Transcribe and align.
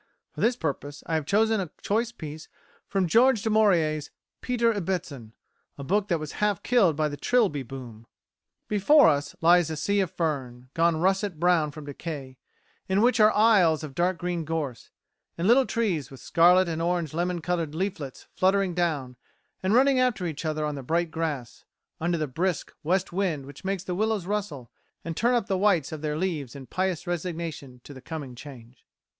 For 0.31 0.41
this 0.41 0.55
purpose 0.55 1.03
I 1.05 1.13
have 1.13 1.27
chosen 1.27 1.59
a 1.61 1.69
choice 1.83 2.11
piece 2.11 2.47
from 2.87 3.05
George 3.05 3.43
Du 3.43 3.51
Maurier's 3.51 4.09
"Peter 4.41 4.73
Ibbetson," 4.73 5.33
a 5.77 5.83
book 5.83 6.07
that 6.07 6.19
was 6.19 6.31
half 6.41 6.63
killed 6.63 6.95
by 6.95 7.07
the 7.07 7.15
Trilby 7.17 7.61
boom. 7.61 8.07
"Before 8.67 9.07
us 9.09 9.35
lies 9.41 9.69
a 9.69 9.77
sea 9.77 9.99
of 9.99 10.09
fern, 10.09 10.69
gone 10.73 10.95
a 10.95 10.97
russet 10.97 11.39
brown 11.39 11.69
from 11.69 11.85
decay, 11.85 12.39
in 12.89 13.01
which 13.03 13.19
are 13.19 13.31
isles 13.31 13.83
of 13.83 13.93
dark 13.93 14.17
green 14.17 14.43
gorse, 14.43 14.89
and 15.37 15.47
little 15.47 15.67
trees 15.67 16.09
with 16.09 16.19
scarlet 16.19 16.67
and 16.67 16.81
orange 16.81 17.11
and 17.11 17.17
lemon 17.17 17.39
coloured 17.39 17.75
leaflets 17.75 18.25
fluttering 18.35 18.73
down, 18.73 19.17
and 19.61 19.75
running 19.75 19.99
after 19.99 20.25
each 20.25 20.45
other 20.45 20.65
on 20.65 20.73
the 20.73 20.81
bright 20.81 21.11
grass, 21.11 21.63
under 21.99 22.17
the 22.17 22.25
brisk 22.25 22.73
west 22.81 23.13
wind 23.13 23.45
which 23.45 23.63
makes 23.63 23.83
the 23.83 23.93
willows 23.93 24.25
rustle, 24.25 24.71
and 25.05 25.15
turn 25.15 25.35
up 25.35 25.45
the 25.45 25.59
whites 25.59 25.91
of 25.91 26.01
their 26.01 26.17
leaves 26.17 26.55
in 26.55 26.65
pious 26.65 27.05
resignation 27.05 27.81
to 27.83 27.93
the 27.93 28.01
coming 28.01 28.33
change. 28.33 28.83